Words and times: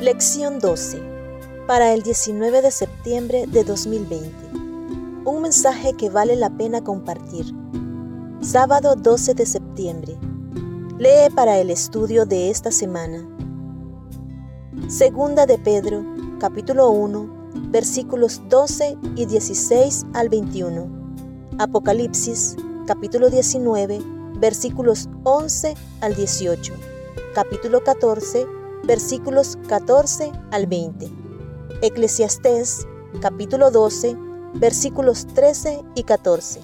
Lección 0.00 0.60
12. 0.60 1.02
Para 1.66 1.92
el 1.92 2.02
19 2.02 2.62
de 2.62 2.70
septiembre 2.70 3.46
de 3.48 3.64
2020. 3.64 4.30
Un 5.24 5.42
mensaje 5.42 5.92
que 5.94 6.08
vale 6.08 6.36
la 6.36 6.50
pena 6.50 6.84
compartir. 6.84 7.52
Sábado 8.40 8.94
12 8.94 9.34
de 9.34 9.44
septiembre. 9.44 10.16
Lee 10.98 11.34
para 11.34 11.58
el 11.58 11.70
estudio 11.70 12.26
de 12.26 12.48
esta 12.48 12.70
semana. 12.70 13.28
Segunda 14.86 15.46
de 15.46 15.58
Pedro, 15.58 16.04
capítulo 16.38 16.90
1, 16.90 17.50
versículos 17.70 18.40
12 18.48 18.96
y 19.16 19.26
16 19.26 20.06
al 20.14 20.28
21. 20.28 20.86
Apocalipsis, 21.58 22.54
capítulo 22.86 23.30
19, 23.30 23.98
versículos 24.38 25.08
11 25.24 25.74
al 26.02 26.14
18. 26.14 26.72
Capítulo 27.34 27.82
14, 27.82 28.57
versículos 28.88 29.58
14 29.68 30.32
al 30.50 30.66
20. 30.66 31.10
Eclesiastés, 31.82 32.86
capítulo 33.20 33.70
12, 33.70 34.16
versículos 34.54 35.26
13 35.34 35.82
y 35.94 36.04
14. 36.04 36.62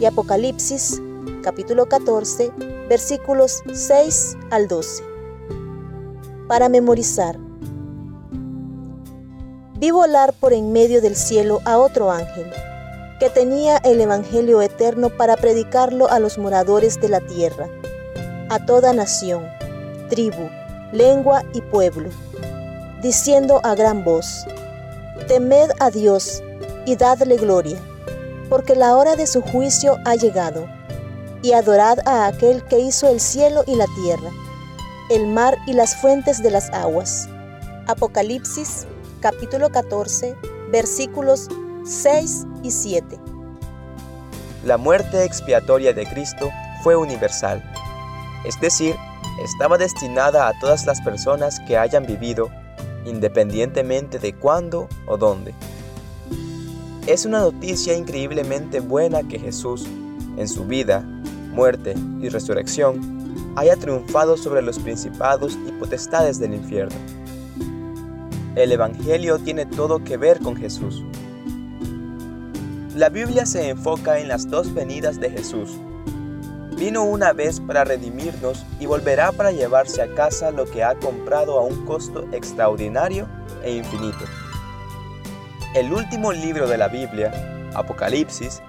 Y 0.00 0.06
Apocalipsis, 0.06 1.02
capítulo 1.42 1.86
14, 1.86 2.50
versículos 2.88 3.62
6 3.70 4.38
al 4.50 4.66
12. 4.66 5.04
Para 6.48 6.70
memorizar. 6.70 7.38
Vi 9.78 9.90
volar 9.90 10.32
por 10.32 10.54
en 10.54 10.72
medio 10.72 11.02
del 11.02 11.16
cielo 11.16 11.60
a 11.66 11.76
otro 11.76 12.10
ángel, 12.10 12.50
que 13.20 13.28
tenía 13.28 13.76
el 13.76 14.00
Evangelio 14.00 14.62
eterno 14.62 15.10
para 15.10 15.36
predicarlo 15.36 16.10
a 16.10 16.18
los 16.18 16.38
moradores 16.38 16.98
de 16.98 17.10
la 17.10 17.20
tierra, 17.20 17.68
a 18.48 18.64
toda 18.64 18.94
nación, 18.94 19.44
tribu, 20.08 20.48
lengua 20.92 21.42
y 21.52 21.60
pueblo, 21.60 22.10
diciendo 23.02 23.60
a 23.64 23.74
gran 23.74 24.04
voz, 24.04 24.46
Temed 25.28 25.70
a 25.80 25.90
Dios 25.90 26.42
y 26.84 26.96
dadle 26.96 27.36
gloria, 27.36 27.78
porque 28.48 28.74
la 28.74 28.96
hora 28.96 29.16
de 29.16 29.26
su 29.26 29.42
juicio 29.42 29.98
ha 30.04 30.14
llegado, 30.14 30.66
y 31.42 31.52
adorad 31.52 31.98
a 32.06 32.26
aquel 32.26 32.64
que 32.64 32.78
hizo 32.78 33.08
el 33.08 33.20
cielo 33.20 33.64
y 33.66 33.74
la 33.74 33.86
tierra, 34.02 34.30
el 35.10 35.26
mar 35.26 35.56
y 35.66 35.72
las 35.72 35.96
fuentes 35.96 36.42
de 36.42 36.50
las 36.50 36.70
aguas. 36.70 37.28
Apocalipsis 37.86 38.86
capítulo 39.20 39.70
14 39.70 40.36
versículos 40.70 41.48
6 41.84 42.46
y 42.62 42.70
7. 42.70 43.18
La 44.64 44.76
muerte 44.76 45.24
expiatoria 45.24 45.92
de 45.92 46.06
Cristo 46.06 46.50
fue 46.82 46.96
universal, 46.96 47.62
es 48.44 48.60
decir, 48.60 48.96
estaba 49.42 49.78
destinada 49.78 50.48
a 50.48 50.58
todas 50.58 50.86
las 50.86 51.00
personas 51.00 51.60
que 51.60 51.76
hayan 51.76 52.06
vivido, 52.06 52.50
independientemente 53.04 54.18
de 54.18 54.34
cuándo 54.34 54.88
o 55.06 55.16
dónde. 55.16 55.54
Es 57.06 57.24
una 57.24 57.40
noticia 57.40 57.96
increíblemente 57.96 58.80
buena 58.80 59.22
que 59.22 59.38
Jesús, 59.38 59.86
en 60.36 60.48
su 60.48 60.64
vida, 60.64 61.00
muerte 61.52 61.94
y 62.20 62.28
resurrección, 62.28 63.54
haya 63.56 63.76
triunfado 63.76 64.36
sobre 64.36 64.60
los 64.62 64.78
principados 64.78 65.56
y 65.66 65.72
potestades 65.72 66.38
del 66.38 66.54
infierno. 66.54 66.96
El 68.54 68.72
Evangelio 68.72 69.38
tiene 69.38 69.66
todo 69.66 70.02
que 70.02 70.16
ver 70.16 70.40
con 70.40 70.56
Jesús. 70.56 71.04
La 72.94 73.10
Biblia 73.10 73.46
se 73.46 73.68
enfoca 73.68 74.18
en 74.18 74.28
las 74.28 74.48
dos 74.48 74.72
venidas 74.72 75.20
de 75.20 75.30
Jesús, 75.30 75.78
Vino 76.76 77.04
una 77.04 77.32
vez 77.32 77.58
para 77.58 77.84
redimirnos 77.84 78.66
y 78.78 78.84
volverá 78.84 79.32
para 79.32 79.50
llevarse 79.50 80.02
a 80.02 80.14
casa 80.14 80.50
lo 80.50 80.66
que 80.66 80.84
ha 80.84 80.94
comprado 80.94 81.58
a 81.58 81.62
un 81.62 81.86
costo 81.86 82.28
extraordinario 82.32 83.26
e 83.64 83.76
infinito. 83.76 84.24
El 85.74 85.90
último 85.90 86.32
libro 86.32 86.68
de 86.68 86.76
la 86.76 86.88
Biblia, 86.88 87.32
Apocalipsis, 87.74 88.60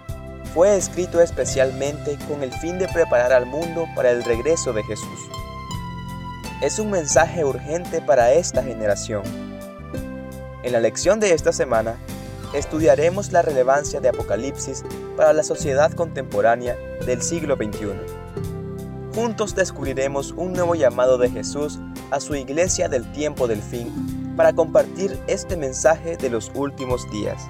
fue 0.53 0.78
escrito 0.78 1.19
especialmente 1.19 2.17
con 2.29 2.44
el 2.44 2.53
fin 2.53 2.79
de 2.79 2.88
preparar 2.88 3.34
al 3.34 3.46
mundo 3.46 3.85
para 3.94 4.12
el 4.12 4.23
regreso 4.23 4.72
de 4.72 4.84
Jesús. 4.84 5.19
Es 6.62 6.79
un 6.79 6.90
mensaje 6.90 7.44
urgente 7.44 8.00
para 8.00 8.31
esta 8.31 8.63
generación. 8.63 9.23
En 10.63 10.72
la 10.72 10.79
lección 10.79 11.19
de 11.19 11.34
esta 11.34 11.51
semana, 11.51 11.97
estudiaremos 12.57 13.31
la 13.31 13.41
relevancia 13.41 14.00
de 14.00 14.09
Apocalipsis 14.09 14.84
para 15.16 15.34
la 15.34 15.44
sociedad 15.44 15.91
contemporánea 15.91 16.75
del 17.06 17.22
siglo 17.22 17.56
XXI. 17.56 17.91
Juntos 19.16 19.56
descubriremos 19.56 20.31
un 20.31 20.53
nuevo 20.53 20.75
llamado 20.75 21.17
de 21.17 21.29
Jesús 21.29 21.79
a 22.12 22.19
su 22.19 22.35
iglesia 22.35 22.88
del 22.88 23.12
tiempo 23.12 23.47
del 23.47 23.62
fin 23.62 24.34
para 24.35 24.53
compartir 24.53 25.17
este 25.28 25.57
mensaje 25.57 26.17
de 26.17 26.29
los 26.29 26.51
últimos 26.53 27.09
días. 27.12 27.41